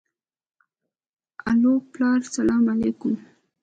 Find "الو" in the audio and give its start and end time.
1.49-1.73